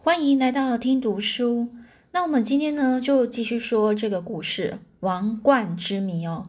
[0.00, 1.68] 欢迎来到听读书。
[2.12, 6.46] 那我们今天呢，就继续说这个故事《王冠之谜》哦。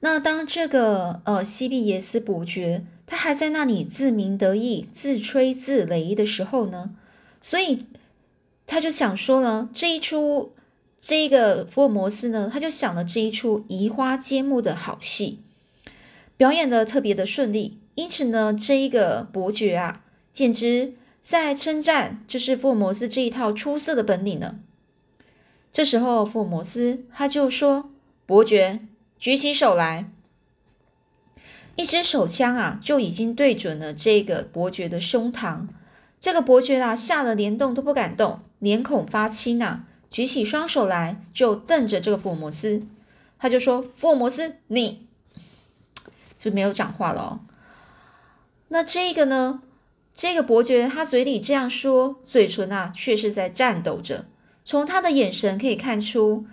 [0.00, 6.94] 那当这个呃西比耶斯伯爵他还在那里自鸣得意、自吹自擂的时候呢，
[7.42, 7.84] 所以
[8.66, 10.54] 他就想说了这一出
[10.98, 15.40] 这一个福尔摩斯呢，他就想了这一出移花接木的好戏，
[16.38, 17.78] 表演的特别的顺利。
[17.94, 20.02] 因此呢，这一个伯爵啊，
[20.32, 24.56] 简直在称赞就是福尔摩斯这一套出色的本领呢。
[25.70, 27.90] 这时候，福尔摩斯他就说
[28.24, 28.80] ：“伯爵，
[29.18, 30.10] 举起手来。”
[31.76, 35.68] 一支手枪啊，就已经对准了这个伯爵的胸膛。
[36.18, 42.82] 这个伯爵啊，吓得连动都不敢动，脸孔发青啊，举起双手来就瞪着这个福尔摩斯。
[43.38, 45.06] 他就说：“福尔摩斯，你
[46.36, 47.40] 就没有讲话了哦。”
[48.68, 49.62] 那这个呢？
[50.18, 54.26] 这个伯爵他嘴里这样说，嘴唇啊却是在颤抖着。
[54.64, 56.44] 从他的眼神可以看出，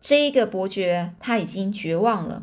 [0.00, 2.42] 这个伯爵他已经绝望了。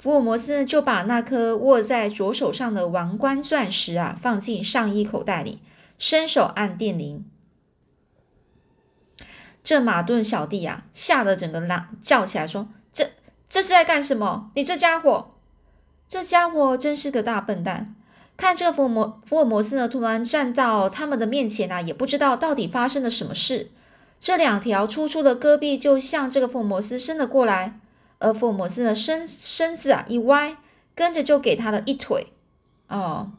[0.00, 5.60] 福尔摩斯就把那颗握在左手上的王冠钻石啊放进上衣口袋里，
[5.96, 7.24] 伸手按电铃。
[9.62, 13.12] 这马顿小弟啊，吓得整个狼叫起来说：“这
[13.48, 14.50] 这是在干什么？
[14.56, 15.36] 你这家伙，
[16.08, 17.94] 这家伙真是个大笨蛋！”
[18.40, 23.70] 看这个福尔摩福尔摩斯呢，突然站到他们的面前啊，也不知道到底发生了什么事。
[24.18, 27.78] 这两条粗粗的戈壁就向这个福尔摩斯伸了过来，
[28.18, 30.56] 而福尔摩斯的身身子啊一歪，
[30.94, 32.28] 跟着就给他了一腿。
[32.88, 33.32] 哦，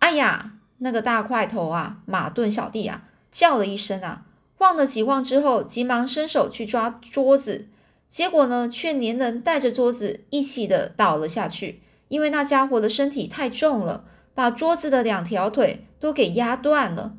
[0.00, 4.26] 哎呀，那个大块头啊，马顿小弟啊，叫了一声啊，
[4.58, 7.68] 晃了几晃之后，急忙伸手去抓桌子，
[8.06, 14.04] 结果呢，却连人带着桌子一起的倒了下去，因为那家伙的身体太重了。
[14.34, 17.14] 把桌子的两条腿都给压断了。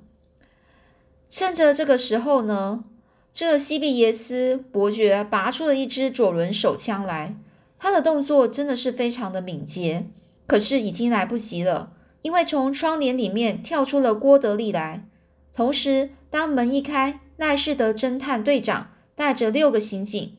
[1.30, 2.84] 趁着这个时候呢，
[3.32, 7.36] 这西比耶斯伯爵拔出了一支左轮手枪来。
[7.80, 10.08] 他的动作真的是非常的敏捷，
[10.48, 15.06] 可是已经来不及了，因为从窗帘里面跳出了郭德利来。
[15.54, 20.38] 同时，当门一开，奈士德侦探队长带着六个刑警，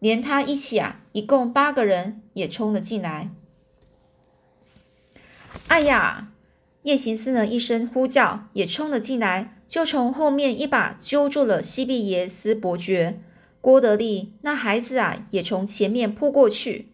[0.00, 3.30] 连他一起啊，一共八个人也冲了进来。
[5.68, 6.28] 哎呀！
[6.82, 13.20] 夜行思呢一声呼叫，也冲了进来，就从后面一把揪住了西比耶斯伯爵。
[13.60, 16.88] 郭德利那孩子啊，也从前面扑过去，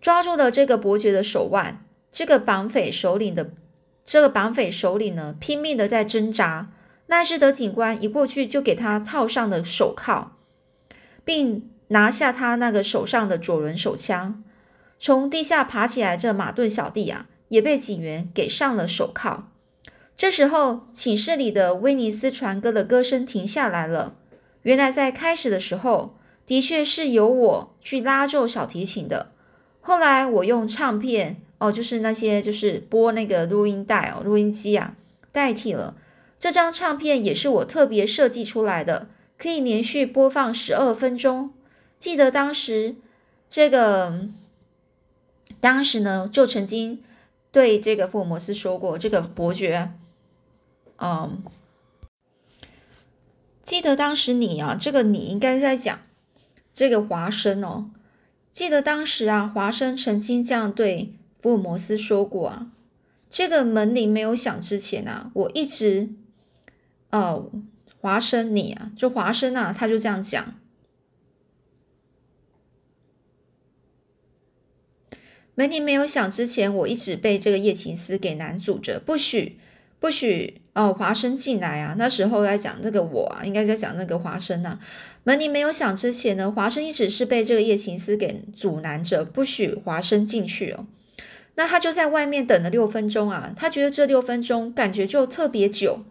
[0.00, 1.84] 抓住了这个伯爵的手腕。
[2.10, 3.50] 这个绑匪首领的
[4.02, 6.72] 这个绑匪首领呢，拼命的在挣扎。
[7.08, 10.32] 奈斯德警官一过去，就给他套上了手铐，
[11.22, 14.42] 并拿下他那个手上的左轮手枪。
[15.02, 19.50] 从地下爬起来，这马顿小弟啊，也被警员给上了手铐。
[20.14, 24.14] 这时候，寝室里的威尼斯船歌的歌声停下来了。
[24.60, 29.32] 原来，在开始的时候，的确是由我去拉奏小提琴的。
[29.80, 34.94] 后来，我用唱片哦，就是那些就是播那个录音带哦，录音机啊，
[35.32, 35.96] 代替了。
[36.38, 41.54] 这张唱片也是我特别设计出来的，可以连续播放十二分钟。
[41.98, 42.96] 记得当时
[43.48, 44.28] 这个。
[45.60, 47.02] 当时呢，就曾经
[47.52, 49.92] 对这个福尔摩斯说过：“这个伯爵，
[50.96, 51.42] 嗯，
[53.62, 55.98] 记得当时你啊，这个你应该在讲
[56.72, 57.90] 这个华生哦。
[58.50, 62.70] 记得当时啊，华生曾经这样对福尔摩斯说过啊。
[63.28, 66.08] 这个门铃没有响之前啊，我一直，
[67.10, 67.50] 哦，
[68.00, 70.54] 华生你啊，就华生啊，他就这样讲。”
[75.54, 79.58] 门铃没有响之前，我一直被这个叶琴斯给拦阻着，不许
[79.98, 81.94] 不许哦，华生进来啊！
[81.98, 84.78] 那时候在讲那个我啊，应该在讲那个华生啊。
[85.24, 90.86] 门铃没有响之前呢，华生一直是被这个叶琴斯给阻拦着，不许华生进去哦。
[91.56, 96.04] 那他就在外面等了六分钟啊，他觉得这六分钟感觉就特别久。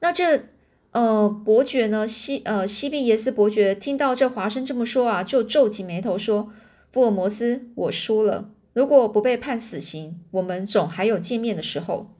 [0.00, 0.44] 那这
[0.92, 6.50] 呃伯爵呢，西呃西庇耶斯伯爵听到这华生这么说啊，就皱起眉头说
[6.92, 12.14] ：“福尔摩斯，我输了。”如果不被判死刑，我们总还有见面的时候。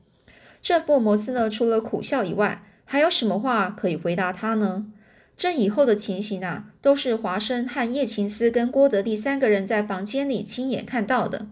[0.60, 4.86] 这福尔摩斯呢，除了苦笑以外，还有什么话可以回答他呢？
[5.34, 11.46] 这以后的情形啊，都是华生和叶琴斯跟郭德利三个人在房间里亲眼看到的。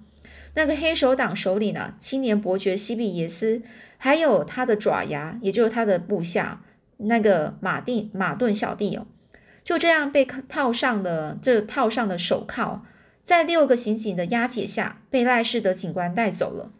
[0.55, 3.63] 那个黑手党首领呢，青年伯爵西比耶斯，
[3.97, 6.63] 还有他的爪牙，也就是他的部下
[6.99, 9.07] 那个马丁马顿小弟哦，
[9.65, 12.85] 就这样被套上了这套上的手铐。
[13.31, 16.73] 在六个刑警的押解下，被赖氏的警官带走了。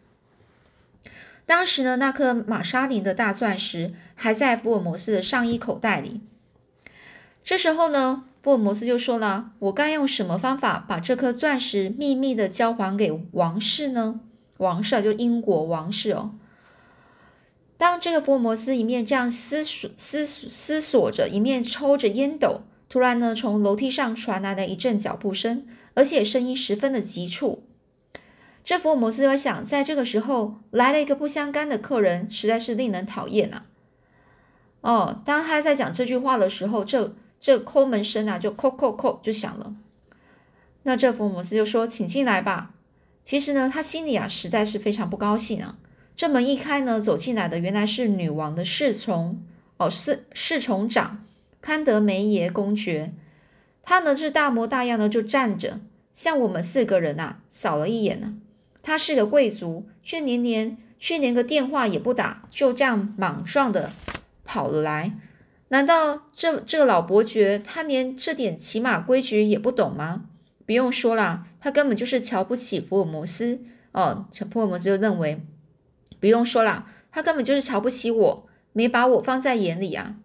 [1.45, 6.19] 当时呢，那颗玛莎琳的大钻石还在福尔摩斯的上衣口袋里。
[7.41, 14.19] 这时候呢，福尔摩斯就说了：“我该用什么方法把这颗钻石秘密的交还给王室呢？
[14.57, 16.31] 王室啊就英国王室哦。”
[17.79, 27.63] 当这个福尔摩斯一面这样思索、思思索着，一面抽着烟斗，突然呢，从楼梯上传来了一阵脚步声，而且声音十分的急促。
[28.65, 33.63] 这福尔摩斯就想，在这个时候来了一个不相干的客人，实在是令人讨厌啊！
[34.81, 39.73] 哦，当他在讲这句话的时候，这这抠门声啊，就叩叩叩就响了。
[40.83, 42.73] 那这福尔摩斯就说：“请进来吧。”
[43.23, 45.77] 其实呢，他心里啊，实在是非常不高兴啊。
[46.17, 49.41] 这门一开呢，走进来的原来是女王的侍从
[49.77, 51.23] 哦，侍侍从长
[51.61, 53.13] 康德梅耶公爵。
[53.83, 55.79] 他呢是大模大样的就站着，
[56.13, 58.35] 向我们四个人啊扫了一眼呢。
[58.83, 63.91] 他是个贵族，却连连却连个电话也不打，就这样莽撞的
[64.43, 65.17] 跑了来。
[65.69, 70.25] 难道这这个老伯爵他连这点起码规矩也不懂吗？
[70.65, 73.61] 不用说了，他根本就是瞧不起福尔摩斯
[73.91, 74.27] 哦。
[74.51, 75.41] 福尔摩斯就认为，
[76.19, 80.15] 不用说了，他根本就是瞧不起我，没把我放在眼里啊。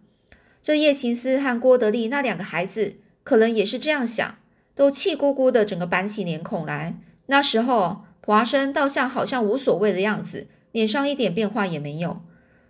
[0.67, 4.35] 这叶琴斯和郭德利那两个孩子可能也是这样想，
[4.75, 6.99] 都气鼓鼓的，整个板起脸孔来。
[7.27, 8.03] 那时候。
[8.25, 12.21] 华生倒像好像无所谓的样子，脸上一点变化也没有。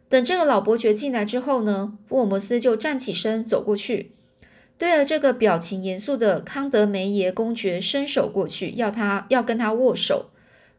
[0.07, 4.11] 等这个老伯爵进来之后呢，福尔摩斯就站起身走过去，
[4.77, 10.29] 对着这个表情严肃的康德梅耶公爵伸手过去，要他要跟他握手。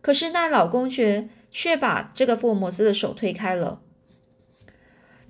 [0.01, 3.81] 可是那老公爵却把这个福尔摩斯的手推开了。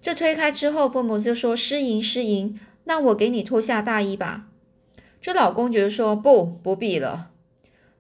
[0.08, 4.46] 这推开之后，福尔摩斯就说：“失迎，失迎，那我给你脱下大衣吧。”
[5.20, 7.31] 这老公爵说：“不，不必了。”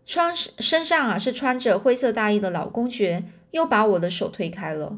[0.06, 4.96] 穿身上啊是穿着灰色大衣的老公爵又把我的手推开了，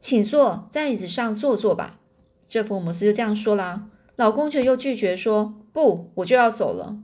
[0.00, 2.00] 请坐在椅子上坐坐吧。
[2.48, 3.90] 这福尔摩斯就这样说啦。
[4.16, 6.96] 老公爵又拒绝说不，我就要走了。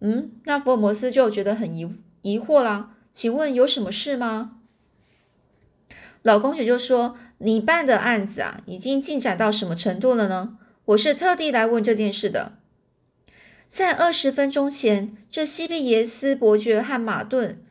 [0.00, 2.94] 嗯，那福尔摩斯就觉得很疑疑惑啦。
[3.12, 4.52] 请问有什么事吗？
[6.22, 10.58] 老公爵就说：“你办的案子啊，已经进展到什么程度了呢？
[10.86, 12.52] 我是特地来问这件事的。”
[13.68, 17.62] 在二十分钟前，这西比耶斯伯爵和马顿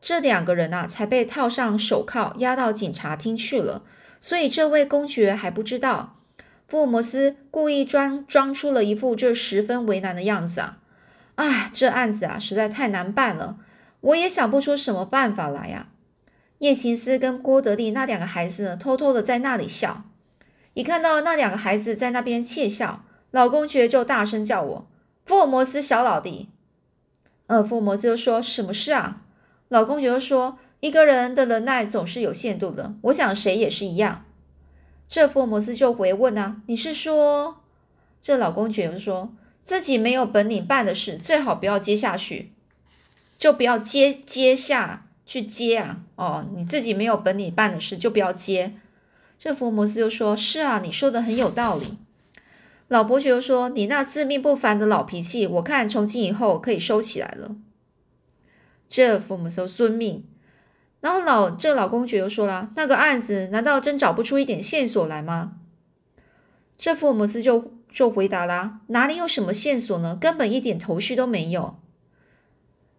[0.00, 3.84] 这两个人啊，才被套上手铐押到警察厅去了。
[4.20, 6.16] 所以这位公爵还不知道。
[6.66, 10.78] 福尔摩斯故意装装出了一副这十分为难的样子啊！
[11.36, 13.58] 啊，这案子啊，实在太难办了，
[14.00, 15.86] 我也想不出什么办法来呀。
[16.58, 20.04] 叶琴斯跟郭德利那两个孩子呢，偷偷的在那里笑。
[20.74, 24.86] 一看到那两个孩子在那边窃笑，老公爵就大声叫我。
[25.24, 26.48] 福尔摩斯小老弟，
[27.46, 29.22] 呃，福尔摩斯就说：“什么事啊？”
[29.68, 34.24] 老公爵就说：“一个人的忍耐总是有限度的，我想谁也是一样。”
[35.08, 37.58] 这福尔摩斯就回问啊：“你是说？”
[38.20, 42.52] 这老公爵就说：“自己没有本领办的事，最好不要接下去，
[43.38, 46.00] 就不要接接下去接啊！
[46.16, 48.74] 哦，你自己没有本领办的事，就不要接。”
[49.38, 51.98] 这福尔摩斯就说：“是啊，你说的很有道理。”
[52.88, 57.56] 老伯爵又说：“你那自命不凡的老脾气，我看从今以后可以收起来了。”
[58.88, 60.24] 这福摩斯遵命。
[61.00, 65.54] 然后老这老公爵又说了：“那个案子难道真找不出一点线索来吗？”
[66.76, 70.16] 这福摩斯就就回答啦：“哪里有什么线索呢？
[70.18, 71.76] 根本一点头绪都没有。”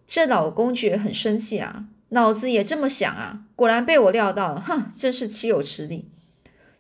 [0.06, 6.10] 这老公爵很生气啊，脑子也这么想啊，果然被我料到了，哼，真是岂有此理！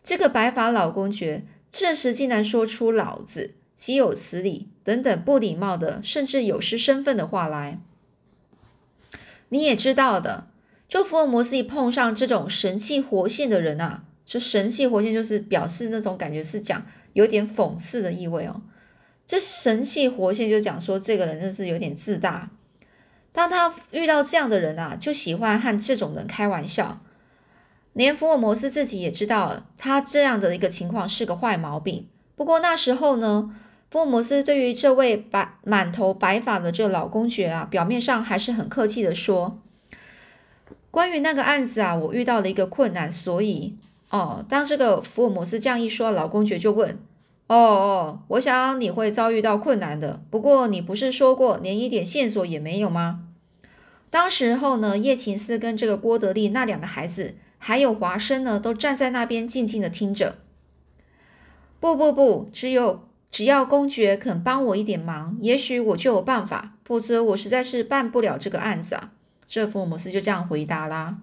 [0.03, 1.46] 这个白发老公爵。
[1.72, 7.82] 这时竟然说出“老子岂有此理”等等不礼貌的，甚至有失身份的话来。
[9.50, 10.48] 你也知道的，
[10.88, 18.62] 就福尔摩斯一碰上这种神气活现的人啊，这神气活现就是表示那种感觉是讲有点讽刺的意味哦。
[19.25, 22.50] 这神气活现就讲说这个人就是有点自大。
[23.36, 27.01] 当他遇到这样的人啊，就喜欢和这种人开玩笑。
[27.92, 32.08] 连福尔摩斯自己也知道，他这样的一个情况是个坏毛病。
[32.38, 33.54] 不过那时候呢，
[33.92, 39.60] 福尔摩斯对于这位白满头白发的这老公爵啊，表面上还是很客气的说
[40.89, 43.77] ：“关于那个案子啊，我遇到了一个困难，所以
[44.10, 46.98] 哦。”当这个福尔摩斯这样一说，老公爵就问
[47.48, 50.22] ：“哦哦，我想你会遭遇到困难的。
[50.30, 53.22] 不过你不是说过连一点线索也没有吗？”
[54.10, 57.36] 当时候呢，叶琴斯跟这个郭德利那两个孩子。
[57.58, 60.36] 还有华生呢，都站在那边静静的听着。
[61.80, 69.10] 不不不，只有只要公爵肯帮我一点忙，也许我就有办法，否则我实在是办不了这个案子啊。
[69.48, 71.18] 这福尔摩斯就这样回答啦。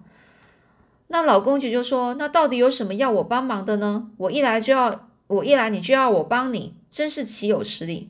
[1.07, 4.09] 那老公爵就说：“那到底有什么要我帮忙的呢？
[4.17, 8.09] 我一来就要，我一来你就要我帮你，真是岂有此理！”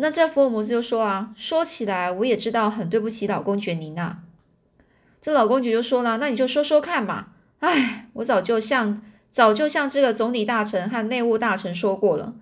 [0.00, 4.18] 那这福尔摩斯就说啊：“说起来，我也知道很对不起老公爵您呐。”
[5.20, 7.30] 这老公爵就说了：“那你就说说看嘛。
[7.58, 12.36] 哎，我早就向早就向这个总理大臣和内务大臣说过了，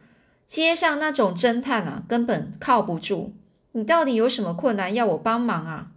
[0.44, 3.32] 街上那种侦探啊，根本靠不住。
[3.72, 5.92] 你到底有什么困难要我帮忙啊？”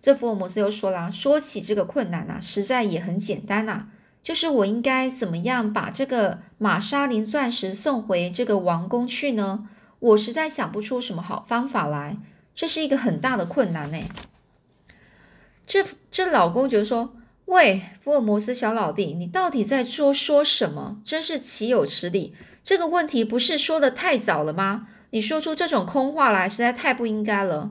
[0.00, 3.88] 这福尔摩斯又说了：“说起这个困难呐，实在也很简单呐，
[4.26, 9.68] 就是我应该怎么样把这个玛莎琳钻石送回这个王宫去呢？
[10.00, 12.16] 我实在想不出什么好方法来，
[12.52, 13.98] 这是一个很大的困难呢。”
[15.64, 17.14] 这这老公爵说
[17.46, 21.00] ：“喂，福尔摩斯小老弟，你到底在说说什么？
[21.04, 22.34] 真是岂有此理！
[22.64, 24.88] 这个问题不是说的太早了吗？
[25.10, 27.70] 你说出这种空话来，实在太不应该了。”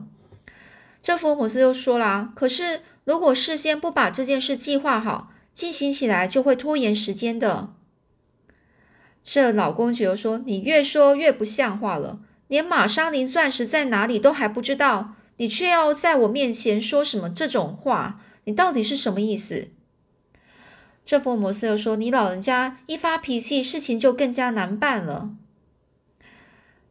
[1.02, 7.72] 这福尔摩斯又说了：“可是，如果事先不把这件事计划好，进行起来就会拖延时间的。”
[9.24, 18.20] 这老公爵又说：“你越说越不像话了，连玛莎琳钻石在哪里都还不知道，你却要在我面前说什么这种话？
[18.44, 19.68] 你到底是什么意思？”
[21.02, 25.30] 这福尔摩斯又说：“你老人家一发脾气，事情就更加难办了。”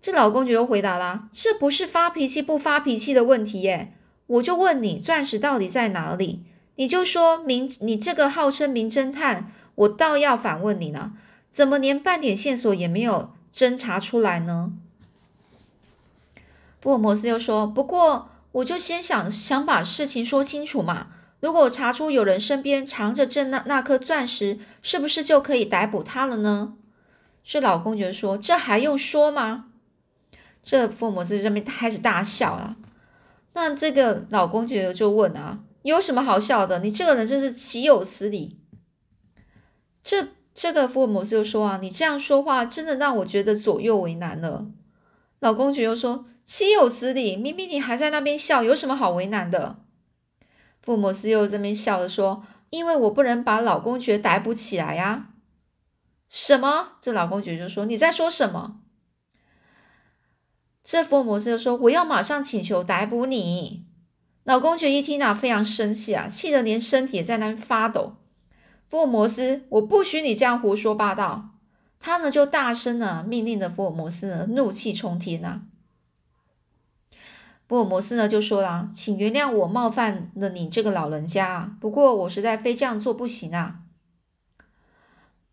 [0.01, 3.93] 这老公爵又回答啦：“这不是发脾气不发脾气的问题耶。”
[4.27, 6.43] 我就问你，钻石到底在哪里？
[6.75, 11.13] 你就说明，你这个号称名侦探，我倒要反问你呢，
[11.50, 14.74] 怎么连半点线索也没有侦查出来呢？
[16.82, 21.08] 福尔摩斯又说：“不过，我就先想想把事情说清楚嘛。
[21.39, 26.75] 如果查出有人身边藏着这那那颗钻石，是不是就可以逮捕他了呢？”
[27.44, 29.65] 是老公爵说：“这还用说吗？”
[30.62, 32.75] 这福尔摩斯这边开始大笑了。
[33.53, 36.80] 那这个老公爵就问啊，有什么好笑的？
[36.80, 38.60] 你这个人真是岂有此理！
[40.04, 44.65] 这这个福尔摩斯就说啊，你这样说话真的让我觉得左右为难了。
[45.38, 47.38] 老公爵又说，岂有此理！
[47.38, 49.84] 明明你还在那边笑，有什么好为难的？
[50.82, 55.30] 福尔摩斯又这边笑着说，因为我不能把老公爵逮捕起来呀。
[56.27, 56.94] 什么？
[57.00, 58.80] 这老公爵就说，你在说什么？
[60.84, 63.85] 这福尔摩斯就说：“我要马上请求逮捕你。”
[64.45, 68.17] 老公爵一听啊，非常生气啊，气得连身体也在那边发抖。
[68.87, 71.49] 福尔摩斯，我不许你这样胡说八道！
[71.99, 75.61] 他呢就大声的命令的福尔摩斯呢，怒气冲天呐。
[77.67, 83.79] 福尔摩斯呢就说了：“请原谅我冒犯了你这个老人家，不过我实在非这样做不行啊。”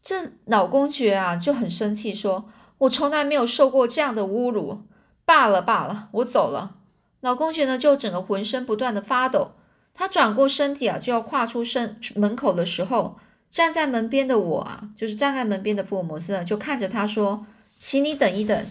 [0.03, 4.83] 这老公爵啊就很生气，说：“我从来没有受过这样的侮辱。”
[5.25, 6.82] 罢了罢了，我走了。
[7.23, 9.53] 老公爵呢，就整个浑身不断的发抖。
[9.95, 17.47] 他转过身体啊，就要跨出身门口的时候，站在门边的我啊，就是站在门边的福尔摩斯呢，就看着他说
[17.79, 18.67] ：“请你等一等。”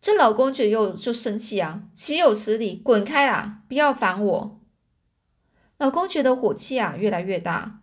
[0.00, 2.76] 这老公爵又就生气啊，岂有此理！
[2.76, 4.60] 滚开啦，不要烦我！
[5.78, 7.80] 老公爵的火气啊越来越大。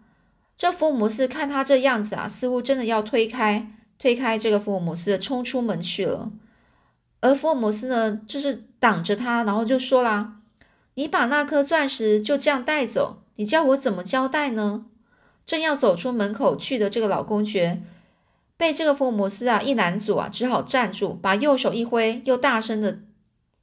[0.55, 6.31] 这福尔摩斯看他这样子啊，似乎真的要推开推开这个福尔摩斯，冲出门去了。
[7.21, 10.35] 而福尔摩斯呢，就是挡着他，然后就说啦
[10.95, 14.85] ：“你把那颗钻石就这样带走，你叫我怎么交代呢？”
[15.45, 17.81] 正要走出门口去的这个老公爵，
[18.57, 22.99] 被这个福尔摩斯啊一拦阻啊，只好站住，把右手一挥，又大声的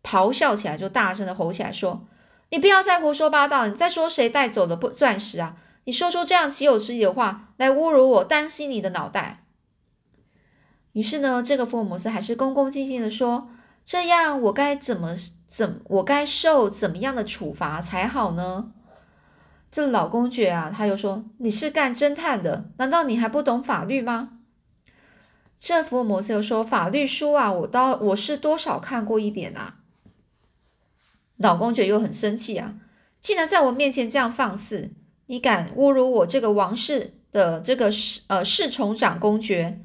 [0.02, 2.06] 咆哮起来，就大声的吼起来说
[2.50, 3.66] ：“你不要再胡说八道！
[3.66, 5.56] 你在说谁带走了不钻石啊？
[5.84, 9.44] 你说出这样岂有此理的话来侮辱我，担心你的脑袋！”
[10.92, 13.50] 于是呢，这个福尔摩斯还是恭恭敬敬的说
[13.84, 15.14] ：“这样我该怎么
[15.46, 18.72] 怎我该受怎么样的处罚才好呢？”
[19.70, 24.38] 这老公爵啊，他又说：“你是干侦探的，难道你还不懂法律吗？”
[25.58, 29.78] 这福尔摩斯又说：“法律书啊，我倒我是多少看过一点啊。”
[31.36, 32.76] 老公爵又很生气啊，
[33.20, 34.92] 竟然在我面前这样放肆，
[35.26, 39.80] 你敢侮辱我这个王室的这个侍呃侍从长公爵？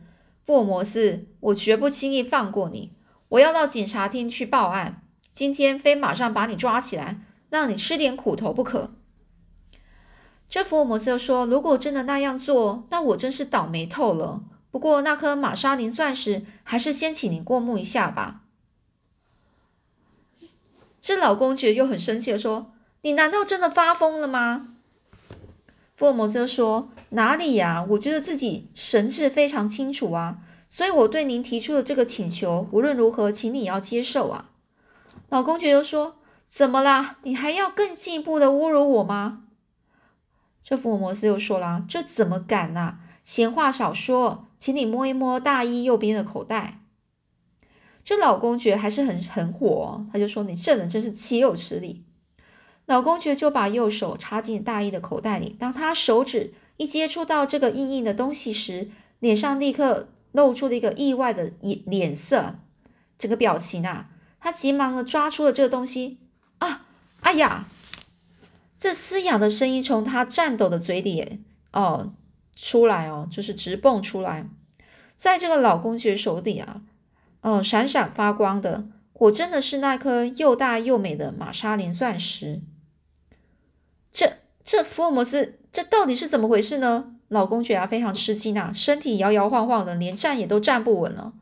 [0.45, 2.93] 福尔摩斯，我绝不轻易放过你！
[3.29, 7.19] 我要到警察厅去报案，今天非马上把你抓起来，
[7.49, 8.95] 让你吃点苦头不可。
[10.49, 14.41] 这福尔摩斯说：“如果真的那样做，那我真是倒霉透了。
[14.71, 18.41] 不过那颗玛莎琳钻石，还是先请你过目一下吧。”
[20.99, 24.73] 这老公爵又很生气的说：“你难道真的发疯了吗？”
[25.95, 27.85] 福尔摩斯说：“哪里呀？
[27.89, 34.51] 我觉得自己神志非常清楚啊，所以我对您提出的这个请求，无论如何，请你要接受啊。”
[35.27, 37.17] 老公爵又说：“怎么啦？
[37.23, 39.43] 你还要更进一步的侮辱我吗？
[40.63, 42.99] 这福尔摩斯又说了：“这怎么敢呐？
[43.23, 46.79] 闲话少说，请你摸一摸大衣右边的口袋。”
[48.05, 52.05] 这老公爵还是很很火，他就说：“你这人真是岂有此理！”
[52.87, 62.55] 老公爵就把右手插进大衣的口袋里，当他手指一接触到这个硬硬的东西时，脸上立刻露出了一个意外的脸脸色，
[63.17, 64.09] 这个表情啊，
[64.39, 66.19] 他急忙的抓出了这个东西。
[66.59, 66.85] 啊！
[67.21, 67.67] 哎呀！
[68.77, 71.41] 这嘶哑的声音从他颤抖的嘴里
[71.73, 72.13] 哦
[72.55, 74.49] 出来哦，就是直蹦出来，
[75.17, 76.81] 在这个老公爵手里啊，
[77.41, 82.61] 哦闪闪发光的，果真的是那颗又大又美的玛莎琳钻石。
[84.13, 87.18] 这这福尔摩斯，这到底是怎么回事呢？
[87.29, 91.33] 老公爵啊非常吃惊啊，身体摇摇晃晃的，连站也都站不稳了。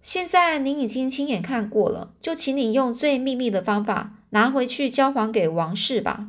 [0.00, 6.28] 现在您已经亲眼看过了，就请你用最秘密的方法拿回去交还给王室吧。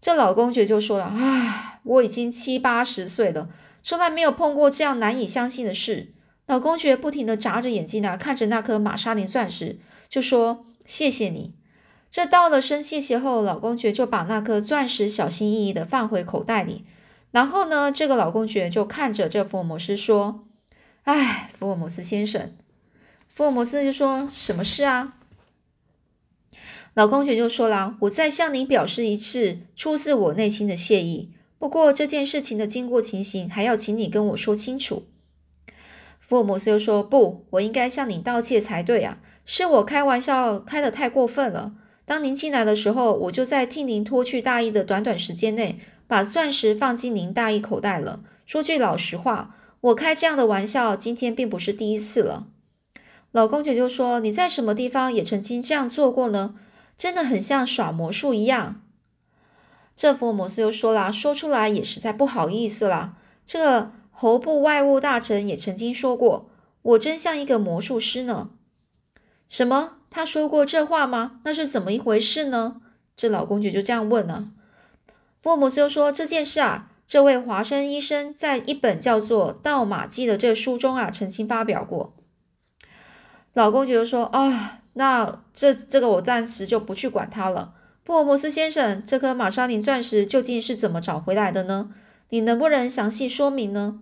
[0.00, 3.48] 这老公爵就说了：“唉，我已经七八十岁了，
[3.82, 6.12] 从来没有碰过这样难以相信的事。”
[6.46, 11.54] 老公爵不停的眨着眼睛啊，看着那颗玛莎琳钻石，就说：“谢谢你。”
[12.10, 16.84] 这道了声谢谢后，老公爵就把那颗钻石小心翼翼的放回口袋里。
[17.36, 20.46] 然后呢，这个老公爵就看着这福尔摩斯说。
[21.02, 22.56] 哎，福尔摩斯先生，
[23.28, 25.12] 福尔摩斯就说：“什么事啊？”
[26.96, 31.30] 老公爵就说了：“我再向您表示一次出自我内心的谢意。
[31.58, 35.04] 不过这件事情的经过情形，还要请你跟我说清楚。”
[36.18, 39.18] 福尔摩斯又说：“不，我应该向你道歉才对啊！
[39.44, 41.74] 是我开玩笑开的太过分了。
[42.06, 48.20] 当您进来的时候，我就在替您脱去大衣的短短时间内，把钻石放进您大衣口袋了。
[48.44, 52.48] 说句老实话。”我开这样的玩笑，今天并不是第一次了。
[53.30, 56.56] 老公爵就说：“你在什么地方也曾经这样做过呢？
[56.96, 58.82] 真的很像耍魔术一样。”
[59.94, 63.16] 这福尔摩斯又说了：“说出来也实在不好意思啦。
[63.44, 66.50] 这个侯部外务大臣也曾经说过，
[66.82, 68.50] 我真像一个魔术师呢。”
[69.46, 69.98] 什么？
[70.10, 71.40] 他说过这话吗？
[71.44, 72.80] 那是怎么一回事呢？
[73.14, 74.48] 这老公爵就这样问了。
[75.46, 82.16] 福尔摩斯又说：“这件事啊。”这位华生医生在一本叫做《盗马记》的这书中啊，曾经发表过。
[83.52, 87.74] 老公觉得说啊，那这这个我暂时就不去管它了。
[88.04, 91.90] 福尔摩斯先生，这颗玛莎琳钻石究竟是怎么找回来的呢？
[92.30, 94.00] 你能不能详细说明呢？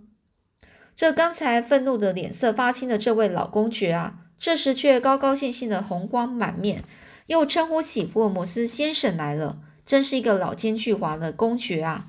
[0.94, 6.82] 这刚才愤怒的脸色发青的这位老公爵啊，这时却高高兴兴的红光满面，
[7.26, 12.06] 又称呼起福尔摩斯先生来了，真是一个老奸巨猾的公爵啊！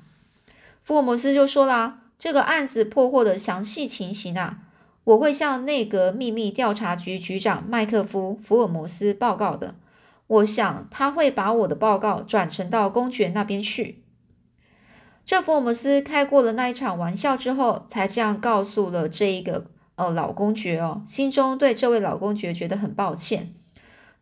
[0.82, 4.58] 福尔摩斯就说啦：“这个案子破获的详细情形啊，
[5.04, 9.74] 我会向内阁秘密调查局局长麦克夫·福尔摩斯报告的。
[10.26, 14.02] 我想他会把我的报告转呈到公爵那边去。”
[15.26, 23.52] 这福尔摩斯开过了那一场玩笑之后，才这样告诉了这一个呃老公爵哦，心中对这位老公爵觉得很抱歉。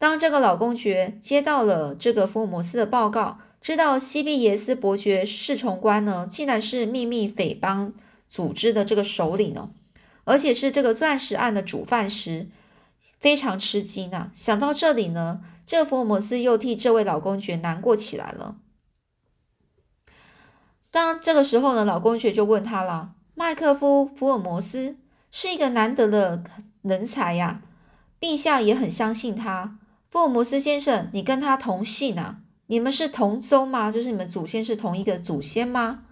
[0.05, 3.39] 当这个老公爵接到了这个福尔摩斯的报告。
[3.63, 7.95] 知道西比耶斯伯爵侍从官呢，竟然是秘密匪帮
[8.29, 9.71] 组织的这个首领呢，
[10.25, 12.49] 而且是这个钻石案的主犯时，
[13.19, 14.31] 非常吃惊啊！
[14.35, 18.57] 想到这里呢，这个福尔摩斯又替这位老公爵难过起来了。
[20.91, 24.99] 当这个时候呢，老公爵就问他了：“麦克夫·福尔摩斯
[25.33, 26.45] 是一个难得的
[26.83, 27.63] 人才呀，
[28.21, 29.79] 陛下也很相信他。
[30.15, 32.37] 福尔摩斯先生，你跟他同姓啊？”
[32.69, 33.91] 你们是同宗吗？
[33.91, 36.05] 就是你们祖先是同一个祖先吗？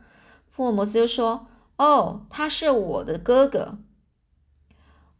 [0.50, 1.46] 福尔摩斯就说
[1.78, 3.78] ：“哦，他是我的哥哥。”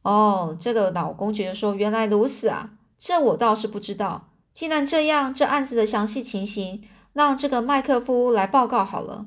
[0.03, 4.31] 哦，这个老公爵就说：“原来如此啊，这我倒是不知道。
[4.53, 9.27] 既然这样，这案子的详细情形让这个麦克夫来报告好了。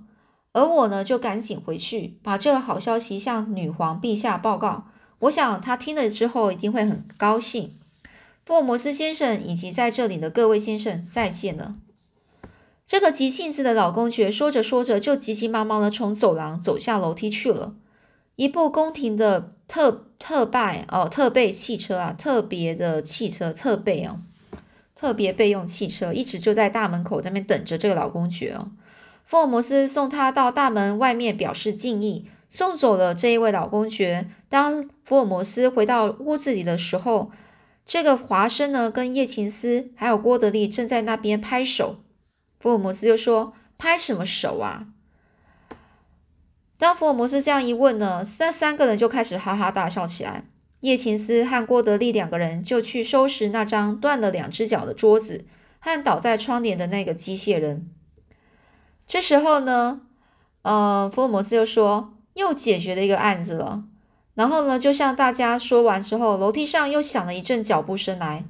[0.52, 4.88] 而我呢，就赶紧回去把这个好消息向女皇陛下报告。
[5.20, 7.80] 我想他听了之后一定会很高兴。
[8.46, 11.76] 福尔摩斯先生以及在这里的各位先生，再见了。”
[12.86, 17.74] 这个急性子的老公爵说着说着，就急急忙忙的从走廊走下楼梯去了。
[18.36, 24.20] 一部宫廷的特特拜哦特备汽车啊，特别的汽车特备哦，
[24.94, 28.70] 特别备用汽车一直就在大门口那边等着这个老公爵哦。
[29.26, 34.28] 福尔摩斯送他到大门外面表示敬意，送走了这一位老公爵。
[34.48, 37.32] 当福尔摩斯回到屋子里的时候，
[37.86, 41.98] 这个华生呢，跟叶琴斯还有郭德利正在那边拍手。
[42.60, 44.88] 福尔摩斯就说：“拍什么手啊？”
[46.80, 50.46] 当福尔摩斯这样一问呢，那三个人就开始哈哈大笑起来。
[50.80, 55.46] 叶琴斯和郭德利两个人就去收拾那张断了两只脚的桌子
[55.80, 57.90] 和倒在窗帘的那个机械人。
[59.08, 60.02] 这时候呢，
[60.64, 63.86] 呃，福尔摩斯又说又解决了一个案子了。
[64.36, 68.46] 然后呢，就向大家说完之后，楼梯上又响了一阵脚步声来。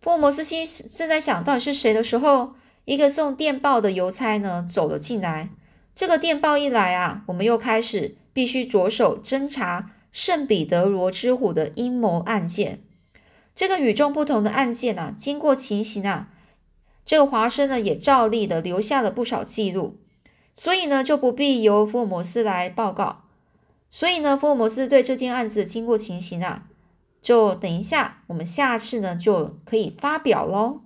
[0.00, 5.50] 福尔摩斯心正在想到底是谁的时候，一个送电报的邮差呢走了进来。
[5.94, 9.90] 这个电报一来啊，我们又开始必须着手侦查。
[10.12, 12.80] 圣彼得罗之虎的阴谋案件，
[13.54, 16.28] 这个与众不同的案件啊，经过情形啊，
[17.04, 19.98] 这个华生呢也照例的留下了不少记录，
[20.54, 23.24] 所以呢就不必由福尔摩斯来报告。
[23.90, 26.64] 所以呢，福尔摩斯对这件案子的经过情形啊，
[27.22, 30.82] 就等一下我们下次呢就可以发表喽。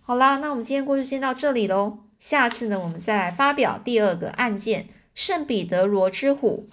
[0.00, 6.68] 好啦，那我们今天故事先到这里喽，下次呢我们再来发表第二个案件——圣彼得罗之虎。